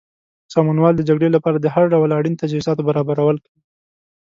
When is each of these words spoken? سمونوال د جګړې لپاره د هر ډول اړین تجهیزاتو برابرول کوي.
سمونوال 0.53 0.93
د 0.97 1.01
جګړې 1.09 1.29
لپاره 1.35 1.57
د 1.59 1.67
هر 1.75 1.85
ډول 1.93 2.09
اړین 2.17 2.35
تجهیزاتو 2.41 2.85
برابرول 2.89 3.37
کوي. 3.43 3.57